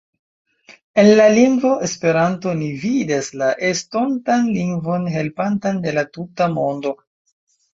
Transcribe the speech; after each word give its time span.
En 1.01 1.09
la 1.19 1.25
lingvo 1.39 1.73
«Esperanto» 1.87 2.53
ni 2.61 2.69
vidas 2.85 3.29
la 3.43 3.51
estontan 3.69 4.49
lingvon 4.57 5.07
helpantan 5.19 5.81
de 5.85 5.95
la 5.99 6.07
tuta 6.19 6.53
mondo. 6.57 6.97